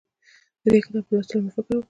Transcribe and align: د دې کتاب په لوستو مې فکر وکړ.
د 0.61 0.63
دې 0.71 0.79
کتاب 0.83 1.03
په 1.07 1.11
لوستو 1.15 1.35
مې 1.43 1.51
فکر 1.55 1.73
وکړ. 1.75 1.79